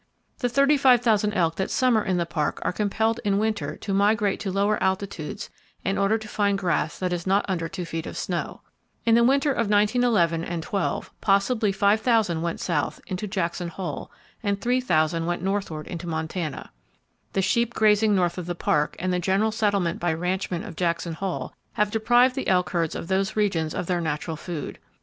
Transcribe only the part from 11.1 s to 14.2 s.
possibly 5,000 went south, into Jackson Hole,